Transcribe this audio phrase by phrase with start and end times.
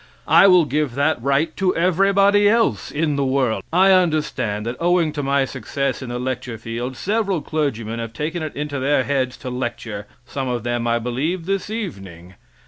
[0.27, 3.61] I will give that right to everybody else in the world.
[3.71, 8.41] I understand that owing to my success in the lecture field several clergymen have taken
[8.41, 12.33] it into their heads to lecture some of them, I believe, this evening.